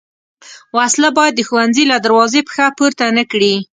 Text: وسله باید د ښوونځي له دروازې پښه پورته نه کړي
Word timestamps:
وسله 0.77 1.09
باید 1.17 1.33
د 1.35 1.41
ښوونځي 1.47 1.83
له 1.91 1.97
دروازې 2.05 2.41
پښه 2.47 2.65
پورته 2.77 3.05
نه 3.17 3.23
کړي 3.31 3.55